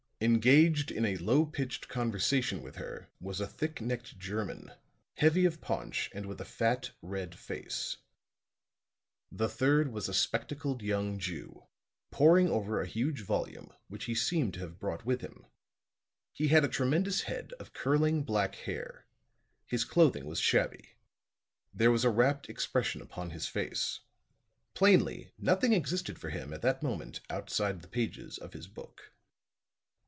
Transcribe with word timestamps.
Engaged 0.23 0.91
in 0.91 1.03
a 1.03 1.17
low 1.17 1.47
pitched 1.47 1.87
conversation 1.87 2.61
with 2.61 2.75
her 2.75 3.09
was 3.19 3.39
a 3.41 3.47
thick 3.47 3.81
necked 3.81 4.19
German, 4.19 4.71
heavy 5.15 5.45
of 5.45 5.61
paunch 5.61 6.11
and 6.13 6.27
with 6.27 6.39
a 6.39 6.45
fat, 6.45 6.91
red 7.01 7.33
face. 7.33 7.97
The 9.31 9.49
third 9.49 9.91
was 9.91 10.07
a 10.07 10.13
spectacled 10.13 10.83
young 10.83 11.17
Jew, 11.17 11.63
poring 12.11 12.49
over 12.49 12.79
a 12.79 12.85
huge 12.85 13.21
volume 13.21 13.73
which 13.87 14.03
he 14.05 14.13
seemed 14.13 14.53
to 14.53 14.59
have 14.59 14.77
brought 14.77 15.05
with 15.05 15.21
him. 15.21 15.47
He 16.33 16.49
had 16.49 16.63
a 16.63 16.67
tremendous 16.69 17.23
head 17.23 17.53
of 17.53 17.73
curling 17.73 18.21
black 18.21 18.53
hair; 18.53 19.07
his 19.65 19.83
clothing 19.83 20.27
was 20.27 20.39
shabby. 20.39 20.89
There 21.73 21.89
was 21.89 22.03
a 22.05 22.11
rapt 22.11 22.47
expression 22.47 23.01
upon 23.01 23.31
his 23.31 23.47
face; 23.47 24.01
plainly 24.75 25.31
nothing 25.39 25.73
existed 25.73 26.19
for 26.19 26.29
him 26.29 26.53
at 26.53 26.61
that 26.61 26.83
moment 26.83 27.21
outside 27.27 27.81
the 27.81 27.87
pages 27.87 28.37
of 28.37 28.53
his 28.53 28.67
book. 28.67 29.05